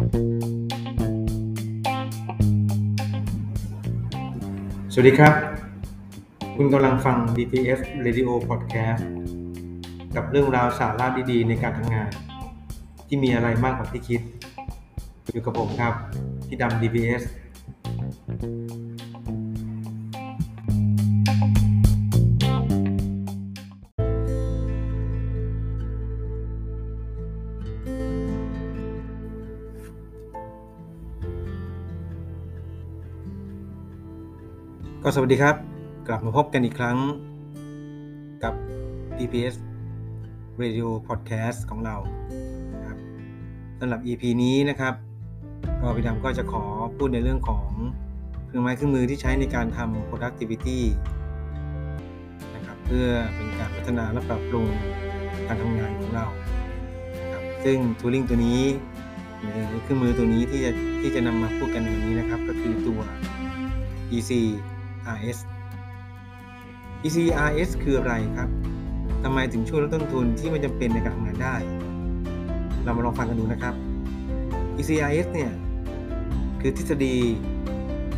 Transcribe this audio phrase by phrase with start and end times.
[0.00, 5.34] สวัสดีครับ
[6.56, 9.02] คุณกำลังฟัง DTF Radio Podcast
[10.16, 12.08] กับเรื่องราวสาระดีๆ ในการทำงาน
[13.06, 14.20] ที่มีอะไรมากกว่าที่คิด
[15.32, 15.94] อยู่กับผมครับ
[16.46, 17.22] ที่ดำ DPS
[35.10, 35.56] ก็สวัสดีครับ
[36.08, 36.98] กลับมาพบกันอีกครั้ง
[38.42, 38.54] กับ
[39.18, 39.54] DPS
[40.62, 41.96] Radio Podcast ของเรา
[42.86, 42.98] ครับ
[43.80, 44.94] สำหรับ EP นี้นะครับ
[45.80, 46.64] ก็พี่ดำก็จะขอ
[46.96, 47.68] พูดในเรื่องของ
[48.46, 50.80] เครื่องไม้เครื่องมือที่ใช้ในการทำ productivity
[52.54, 54.68] นะครับเพื่อเป็นการพัฒนาและปรับปรุง
[55.46, 56.26] การทำงานของเรา
[57.32, 58.62] ครับซึ่ง tooling ตัวนี้
[59.40, 63.00] หรือเครื่องมือตัวนี้ที่จะที่จะนำมาพูดกันในวันนี้นะครับ ก็คือตัว
[64.18, 64.32] EC
[65.16, 65.38] RS
[67.06, 68.48] ECRS คืออะไรครับ
[69.22, 71.56] ทำไมถึงช่วยลดต้นทุนที่ไม่จำเป็นในการทำงานได้
[72.84, 73.74] เรามาลองฟังกันดูนะครับ
[74.78, 75.50] ECRS เนี่ย
[76.60, 77.16] คือทฤษฎี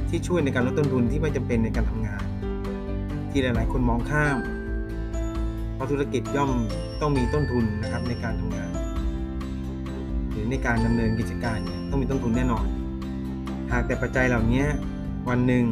[0.09, 2.23] ที่ช่วยในการลดต้นทุนที่ไม่จำเป็นในการทำงาน
[3.31, 4.39] ที่หลาย ๆ คนมองข้าม
[5.75, 6.51] เพราะธุรกิจย่อม
[7.01, 8.71] ต้องมีต้นทุนนะครับในการทำงาน
[10.31, 12.67] หรือในการดำเนินกิจการเนี่ยต้องมีต้นทุนแน่นอน
[13.73, 14.65] หากแต่ปัจจัยเหล่านี้
[15.29, 15.65] วันหนึ่ง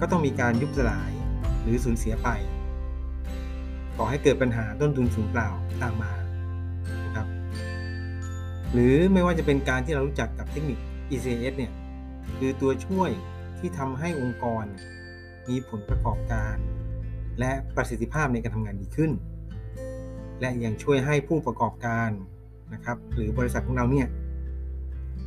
[0.00, 1.10] ก็ต้องมีการยุบสลาย
[1.62, 2.28] หรือสูญเสียไป
[3.96, 5.48] ก่อให้เกิดปัญหาต้นทุนสูญเปล่า
[5.82, 6.12] ตามมา
[7.04, 7.26] นะครับ
[8.72, 10.78] หรือไม่ว่าจะเป็นการที่เรารู้จักกับเทคนิค
[11.10, 11.72] ECS เนี่ย
[12.38, 13.10] คือตัวช่วย
[13.58, 14.64] ที่ทำให้องค์กร
[15.48, 16.56] มีผลประกอบการ
[17.38, 19.10] และประสิทธิภาพในการทำงานดีขึ้น
[20.40, 22.10] และยังช่วยให้ผู้ประกอบการ
[22.74, 24.08] นะครับหรือบริษัทของเราเนี่ย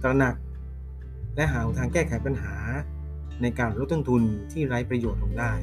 [0.03, 0.35] ตระหนัก
[1.35, 2.55] และหาทางแก้ไขปัญหา
[3.41, 5.53] ในการลดต้นทุนที่ไร้ประโยชน์ลงได้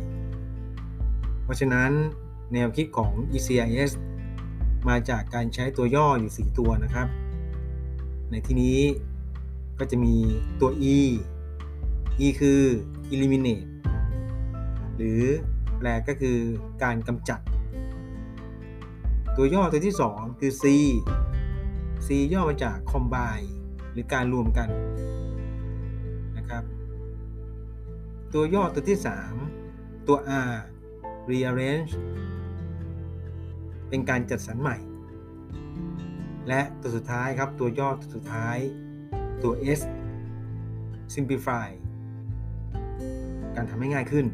[1.45, 1.91] เพราะฉะนั้น
[2.53, 3.91] แนวคิดของ ECIS
[4.89, 7.09] มาจากการใช้ตัวย่ออยู่ 4 ตัวนะครับ
[8.31, 8.79] ในที่นี้
[9.79, 10.15] ก็จะมี
[10.61, 10.99] ตัว E
[12.25, 12.63] E คือ
[13.13, 13.69] eliminate
[14.97, 15.23] หรือ
[15.79, 16.39] แปลก็คือ
[16.83, 17.41] การกำจัด
[19.37, 20.65] ตัวย่อตัวที่ 2 คือ C
[22.07, 23.49] C ย่อมาจาก combine
[23.93, 24.69] หรือการรวมกัน
[28.33, 28.99] ตัวย่อตัวที่
[29.55, 30.19] 3 ตัว
[30.51, 30.55] R
[31.31, 31.93] rearrange
[33.89, 34.77] เป็นการจัดสรรใหม่
[36.49, 38.57] และตัวสุดท้ายครับ ตัวย่อตัวสุดท้าย
[39.43, 39.81] ตัว S
[41.15, 41.69] simplify
[43.57, 44.27] การทำให้ง่ายขึ้น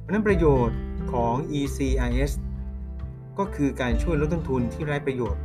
[0.00, 0.78] เพราะนั้นประโยชน์
[1.12, 2.32] ของ ECIS
[3.38, 5.42] ก็คือการช่วยลดต้นทุนที่ไร้ประโยชน์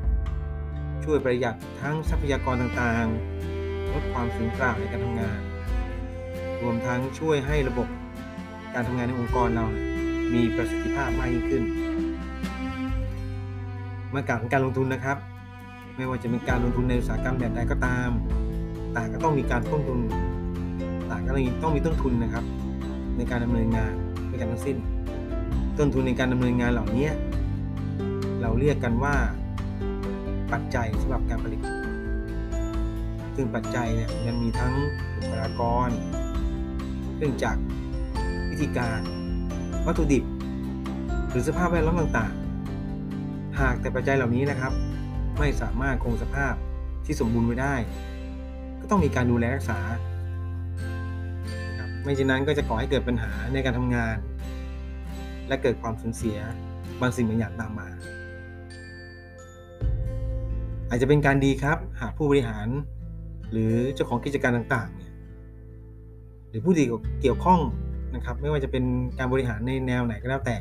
[1.03, 5.39] ช่วยประหยัดทั้งทรัพยากรต่างๆ ลดความสูญเปล่าในการทำงาน
[6.61, 7.87] รวมทั้งช่วยให้ระบบ
[8.73, 9.65] การทำงานในองค์กรเรา
[10.33, 11.63] มีประสิทธิภาพมากยิ่งขึ้น
[14.11, 15.17] เมื่อกล่าวถึงการลงทุนนะครับ
[15.95, 18.09] ไม่ว่าจะเป็นการลงทุนในอุตสาหกรรมแบบใดก็ตาม
[18.95, 19.99] ต่างก็ต้องมีการต้นทุน
[21.09, 21.31] ต่างก็
[21.63, 22.45] ต้องมีต้นทุนนะครับ
[23.17, 23.93] ในการดำเนินงาน
[24.29, 24.77] ด้วยกันทั้งสิ้น
[25.79, 27.07] ต้นทุนในการดำเนินงานเหล่านี้
[28.41, 29.15] เราเรียกกันว่า
[30.51, 31.61] ปัจจัยสำหรับการผลิต
[33.35, 34.73] ซึ่งปัจจัยเนี่ยมันมีทั้ง
[35.15, 35.89] บุคลากร
[37.19, 37.55] เนื่องจาก
[38.51, 38.99] วิธีการ
[39.85, 40.23] วัตถุดิบ
[41.29, 44.71] หรือสภาพแวดล้อมต่างๆ หากแต่ปัจจัยเหล่านี้นะครับ
[45.39, 46.53] ไม่สามารถคงสภาพ
[47.05, 47.75] ที่สมบูรณ์ไว้ได้
[48.81, 49.79] ก็ต้องมีการดูแลรักษา
[52.03, 54.17] ไม่เช่นนั้นก็จะก่อให้เกิดปัญหาในการทำงาน
[55.47, 56.37] และเกิดความสูญเสีย
[57.01, 57.87] บางสิ่งบางอย่างตามมา
[60.89, 62.67] อาจจะเป็นการดีครับ หากผู้บริหาร
[63.51, 64.98] หรือเจ้าของกิจการต่างๆ
[66.49, 66.85] หรือผู้ที่
[67.21, 67.59] เกี่ยวข้อง
[68.15, 68.83] นะครับ ไม่ว่าจะเป็น
[69.17, 70.57] การบริหารในแนวไหนก็แล้วแต่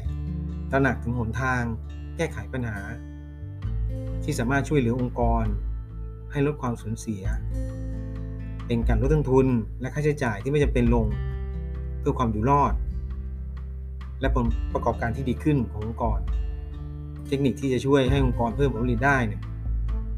[0.70, 1.62] ตระหนักถึงหนทาง
[2.16, 2.78] แก้ไขปัญหา
[4.24, 5.44] ที่สามารถช่วยเหลือองค์กร
[6.32, 7.22] ให้ลดความสูญเสีย
[8.66, 9.46] เป็นการลดต้นทุน
[9.80, 11.06] และค่าใช้จ่ายที่ไม่จำเป็นลง
[12.00, 12.74] เพื่อความอยู่รอด
[14.20, 16.18] และผลประกอบการที่ดีขึ้นขององค์กร
[17.28, 19.42] เทคนิคที่จะช่วยให้องค์กรเพิ่มผลผลิตได้เนี่ย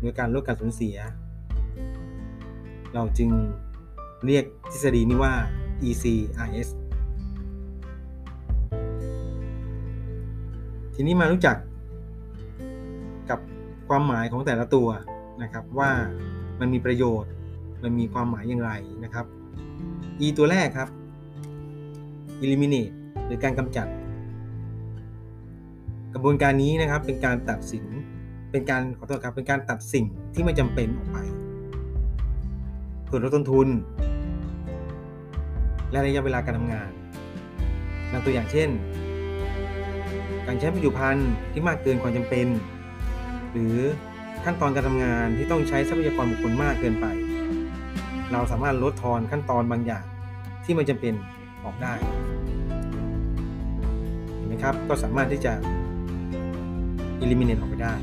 [0.01, 0.97] โดยการลดการสูญเสีย
[2.95, 3.31] เราจึง
[4.27, 5.35] เรียกทฤษฎีนี้ว่า
[5.89, 6.69] ECRS
[10.95, 11.57] ทีนี้มารู้จัก
[13.31, 13.39] กับ
[13.89, 14.89] ความหมายของแต่ละตัว
[15.43, 15.91] นะครับว่า
[16.61, 17.33] มันมีประโยชน์
[17.83, 18.73] มันมีความหมายอย่างไร
[19.05, 19.27] นะครับ
[20.21, 20.89] E ตัวแรกครับ
[22.45, 22.95] eliminate
[23.27, 23.87] หรือการกำจัด
[26.15, 27.87] กระบวนการนี้นะครับเป็นการตัดสิน
[28.51, 31.19] เป็นการขอโทษครับเป็นการตัดสิ่งที่ไม่จำเป็นออกไป
[33.05, 33.69] เพื่อลดต้นทุน
[35.91, 36.91] และระยะเวลาการทำงาน
[38.13, 38.69] นำตัวอย่างเช่น
[40.47, 42.47] การใช้ผลิตภัณฑ์ที่มากเกินความจำเป็น
[43.53, 43.77] หรือ
[44.45, 47.07] ขั้นตอนการทำงานที่ต้องใช้ทรัพยากรบุคคลมากเกินไป
[48.33, 50.05] เราสามารถลดทอนขั้นตอนบางอย่าง
[50.65, 51.15] ที่มันจำเป็น
[51.65, 51.95] ออกได้
[54.37, 55.53] เห็นไหมครับก็สามารถที่จะ
[57.23, 57.95] eliminate ออกไปได้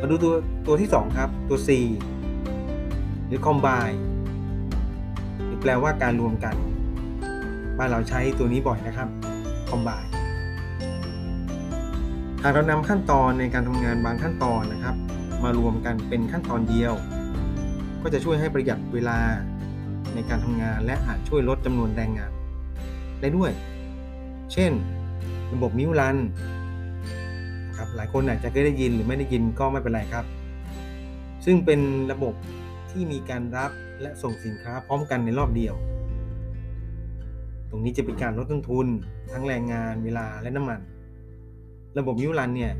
[0.00, 0.32] มาดูตัว
[0.66, 1.68] ตัวที่ 2 ครับ ตัว C
[3.26, 3.98] หรือ combine
[5.60, 6.54] แปลว่าการรวมกัน
[7.78, 9.08] บ้านเราใช้ตัวนี้บ่อยนะครับ
[9.70, 10.10] combine
[12.42, 14.96] หากเรานำขั้นตอนในการทำงานบางขั้นตอนนะครับ
[15.44, 16.94] มารวมกันเป็นขั้นตอนเดียว
[18.02, 19.18] ก็จะช่วยให้ประหยัดเวลา
[20.14, 22.30] ในการทำงานและอาจช่วยลดจำนวนแรงงาน
[23.20, 23.50] ได้ด้วย
[24.52, 24.72] เช่น
[25.52, 26.16] ระบบมิวรัน
[27.76, 30.24] ครับหลายคนอาจจะเคยได้ยินหรือไม่ได้ยินก็ไม่เป็นไรครับ
[31.44, 31.80] ซึ่งเป็น
[32.12, 32.34] ระบบ
[32.90, 35.74] ที่มีการรับและส่งสินค้าพร้อมกันในรอบเดียว
[37.70, 38.86] ตรงนี้จะเป็นการลดต้นทุน
[39.32, 40.80] ทั้งแรงงานเวลาและน้ำมัน
[41.98, 42.72] ระบบมิวรันเนี่ย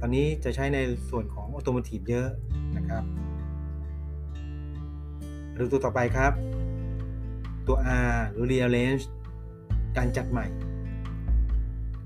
[0.00, 0.78] ตอนนี้จะใช้ใน
[1.10, 2.28] ส่วนของออโตมทีฟเยอะ
[2.76, 3.04] นะครับ
[5.58, 6.32] ดูตัวต่อไปครับ
[7.66, 7.76] ตัว
[8.06, 9.04] R หรือ rearrange
[9.96, 10.46] การจัดใหม่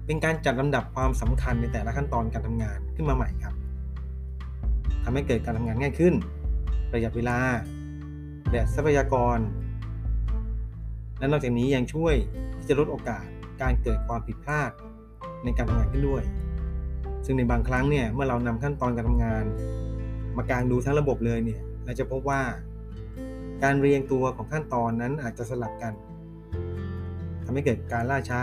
[0.07, 3.55] เป็นการจัดลำดับความสำคัญในแต่ละขั้นตอนการทำงานขึ้นมาใหม่ครับ
[5.05, 6.15] ทำให้เกิดการทำงานง่ายขึ้น
[6.91, 7.39] ประหยัดเวลา
[8.51, 9.39] และทรัพยากร
[11.19, 12.15] และนอกจากนี้ยังช่วย
[12.57, 13.27] ที่จะลดโอกาส
[13.63, 14.71] การเกิดความผิดพลาด
[15.45, 16.23] ในการทำงานขึ้นด้วย
[17.25, 19.45] ซึ่งในบางครั้งเนี่ยเมื่อเรานำขั้นตอนการทำงาน
[20.37, 22.43] มากางดูทั้งระบบเลยเนี่ยเราจะพบว่า
[23.63, 25.95] การเรียงตัวของขั้นตอนนั้นอาจจะสลับกัน
[27.45, 28.43] ทำให้เกิดการล่าช้า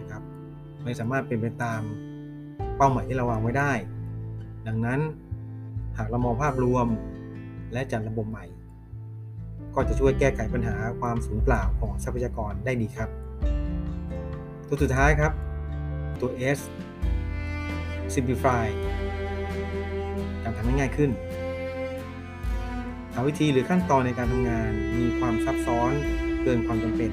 [0.00, 0.22] นะครับ
[0.84, 1.82] ไม่สามารถเป็นไปตาม
[2.76, 3.72] เป้าหมายที่เราวางไว้ได้
[4.66, 5.00] ดังนั้น
[5.98, 6.86] หากเรามองภาพรวม
[7.72, 8.44] และจัดระบบใหม่
[9.74, 13.08] ก็จะช่วยแก้ไขปัญหาความสูญเปล่าของทรัพยากรได้ดีครับ
[14.68, 15.32] ตัวสุดท้ายครับ
[16.20, 16.60] ตัว S
[18.14, 18.66] simplify
[20.42, 21.10] การทำให้ง่ายขึ้น
[23.12, 25.92] หาวิธีหรือขั้นตอนในการทำงานมีความซับซ้อน
[26.42, 27.10] เกินความจำเป็น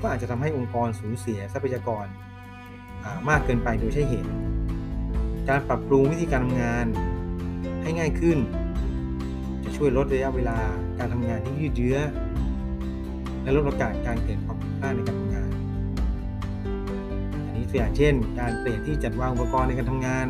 [0.00, 2.06] ก็อาจจะทำให้องค์กรสูญเสียทรัพยากร
[3.28, 4.30] มากเกินไปโดยใช่เหตุ
[5.48, 6.86] การปรับปรุงวิธีการทำงาน
[7.82, 8.38] ให้ง่ายขึ้น
[9.64, 10.58] จะช่วยลดระยะเวลา
[10.98, 11.98] การทำงานที่ยืดเยื้อ
[13.42, 15.48] และลดโอกาสการเกิดความผิดพลาดในการทำงาน
[17.46, 20.26] อันนี้ตัวอย่างเช่น การเปลี่ยนที่จัดวางอุปกรณ์ในการทำงาน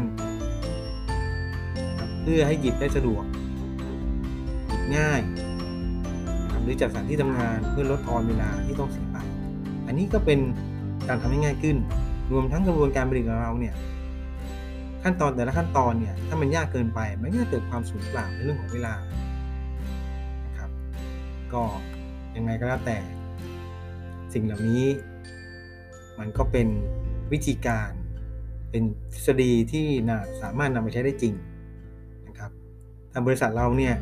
[2.23, 3.25] เพื่อให้หยิบได้สะดวก
[4.69, 5.21] หยิบง่าย
[6.63, 9.17] หรือจัดสถานที่ทำงานเพื่อลดทอนเวลาที่ต้องเสียไป
[9.87, 10.41] อันนี้ก็เป็น
[11.09, 11.77] การทำให้ง่ายขึ้น
[12.33, 13.75] รวมทั้งกระบวนการผลิตของเราเนี่ย
[15.05, 18.95] ขั้นตอนแต่ละขั้นตอนเนี่ยถ้ามันยากเกินไปมันก็เกิดความสูญเปล่าในเรื่องของเวลา
[20.47, 20.71] นะครับ
[21.53, 21.63] ก็
[22.37, 22.99] ยังไงก็แล้วแต่
[24.33, 24.85] สิ่งเหล่านี้
[26.19, 26.69] มันก็เป็น
[27.33, 27.91] วิธีการ
[28.71, 28.83] เป็น
[29.13, 31.35] ทฤษฎีที่น่าสามารถนำไปใช้ได้จริง
[32.27, 32.51] นะครับ
[33.13, 33.95] ทางบริษัทเราเนี่ย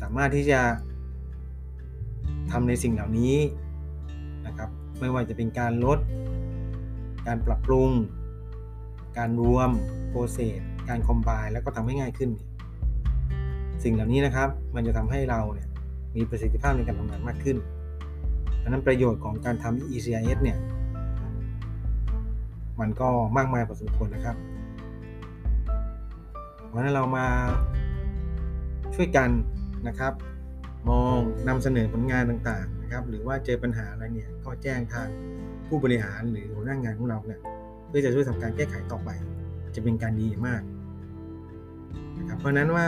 [0.00, 0.60] สามารถที่จะ
[2.50, 3.36] ทำในสิ่งเหล่านี้
[4.46, 4.70] นะครับ
[5.00, 5.98] ไม่ว่าจะเป็นการลด
[7.26, 7.90] การปรับปรุง
[9.18, 9.70] การรวม
[10.10, 12.30] โปรเซสการคอมไบแล้วก็ทำให้ง่ายขึ้น
[13.84, 15.68] สิ่งเหล่านี้นะครับ มันจะทำให้เราเนี่ย
[16.16, 17.56] มีประสิทธิภาพในการทำงานมากขึ้น
[18.62, 20.58] ดังนั้นประโยชน์ของการทำ ECIS เนี่ย
[22.80, 24.36] มันก็มากมายพอสมควรนะครับ
[26.68, 27.26] เพราะนั้นเรามา
[28.94, 29.30] ช่วยกัน
[29.88, 30.12] นะครับ
[30.88, 31.16] มอง
[31.48, 35.08] นำเสนอผลงานต่างๆนะครับ หรือว่าเจอปัญหาอะไรเนี่ยก็แจ้งทาง
[35.66, 37.40] ผู้บริหารหรือหัวหน้างงานของเราเนี่ย
[37.96, 39.08] พื่อจะช่วยทำการแก้ไขต่อไป
[39.74, 40.62] จะเป็นการดีมาก
[42.18, 42.86] นะครับเพราะนั้นว่า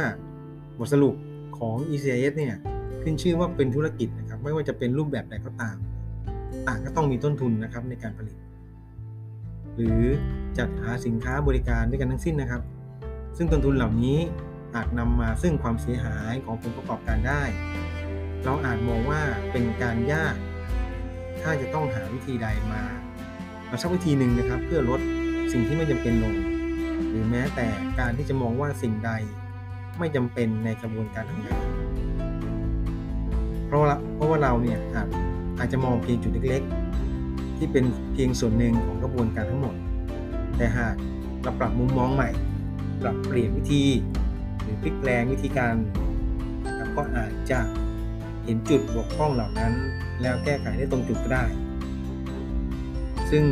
[0.78, 1.14] บทสรุป
[1.58, 2.54] ของ ECIS เนี่ย
[3.02, 5.76] ขึ้นชื่อว่าเป็นธุรกิจนะครับไม่ว่าจะเป็นรูปแบบใดก็ตาม
[6.68, 8.36] ต่างก็ต้องมีต้นทุนนะครับในการผลิต
[9.76, 10.02] หรือ
[10.58, 12.62] จัดหาสินค้าบริการด้วยกันทั้งสิ้นนะครับ
[13.36, 14.18] ซึ่งต้นทุนเหล่านี้
[14.74, 17.42] อาจนำมาซึ่งความเสียหายของผลประกอบการได้
[18.44, 19.22] เราอาจมองว่า
[19.52, 20.34] เป็นการยาก
[21.42, 22.82] ถ้าจะต้องหาวิธีใดมา
[23.70, 25.00] มาสักวิธีหนึ่งนะครับ เพื่อลด
[25.52, 26.34] สิ่งที่ไม่จำเป็นลง
[27.10, 27.66] หรือแม้แต่
[27.98, 29.10] การที่จะมองว่าสิ่งใด
[29.98, 31.64] ไม่จำเป็นในกระบวนการทำงาน
[33.66, 35.08] เพราะว่าเพราะว่าเราเนี่ยอาจ
[35.58, 39.74] อาจจะมองเพียงจุดเล็กๆ ที่เป็นเพียงส่วนหนึ่งของกระบวนการทั้งหมด
[40.56, 40.94] แต่หาก
[41.42, 42.30] เราปรับมุมมองใหม่
[43.02, 43.84] ปรับเปลี่ยนวิธี
[44.62, 45.74] หรือพลิกแปลงวิธีการ
[46.96, 47.60] ก็อาจจะ
[48.44, 49.72] เห็นจุดบกพร่องเหล่านั้น
[50.22, 51.44] แล้วแก้ไขได้ตรงจุดก็ได้
[53.30, 53.44] ซึ่ง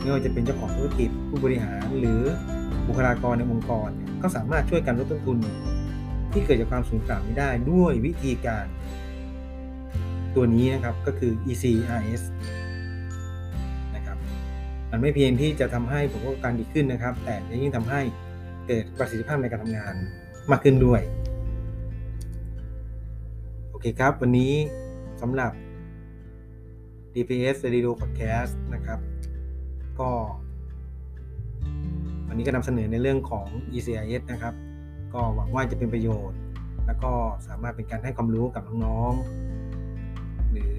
[0.00, 2.20] ไม่ว่าจะเป็นเจ้าของธุรกิจผู้บริหารหรือ
[2.86, 3.88] บุคลากรในองค์กร
[4.22, 5.38] ก็สามารถช่วยกันลดต้นทุน
[6.32, 8.66] ที่เกิดจากความสูญเปล่าไม่ได้ด้วยวิธีการ
[10.34, 12.22] ตัวนี้นะครับก็คือ ECRS
[13.94, 14.16] นะครับ
[14.90, 18.00] มันไม่เพียงที่จะทำให้ผลประกอบการดีขึ้นนะครับ แต่ยิ่งทำให้
[18.66, 19.94] เกิดประสิทธิภาพในการทำงาน
[20.50, 21.00] มากขึ้นด้วย
[23.70, 24.52] โอเคครับ วันนี้
[25.20, 25.52] สำหรับ
[27.14, 28.98] DPS Radio Podcast นะครับ
[30.00, 30.10] ก็
[32.28, 34.54] วันนี้ก็นำเสนอในเรื่องของ ECIS นะครับ
[35.14, 36.38] ก็หวังว่าจะเป็นประโยชน์
[36.86, 37.12] แล้วก็
[37.46, 40.78] สามารถเป็นการให้ความรู้กับน้องๆ หรือ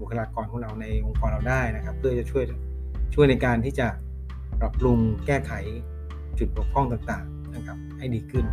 [0.00, 2.44] บุคลากรของเราในองค์กรเราได้นะครับ เพื่อจะช่วย
[3.14, 3.88] ช่วยในการที่จะ
[4.60, 5.52] ปรับปรุงแก้ไข
[6.38, 8.44] จุดบกพร่องต่างๆนะครับให้ดีขึ้น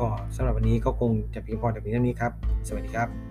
[0.00, 2.32] ก็สำหรับวันนี้ก็คงจะเพียงพอแต่เพียงเท่านี้ครับ
[2.68, 3.27] สวัสดีครับ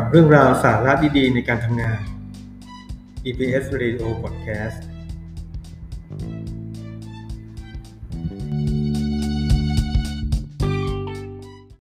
[0.00, 2.00] กับเรื่องราวสาระดีๆ ในการทำงาน
[3.28, 4.80] EPS Radio Podcast